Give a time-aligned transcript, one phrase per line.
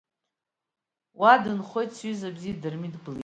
[1.19, 3.19] Уа дынхоит сҩыза бзиа Дырмит Гәлиа.